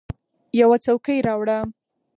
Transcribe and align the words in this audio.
یوه 0.59 0.77
څوکۍ 0.85 1.17
راوړه! 1.27 1.57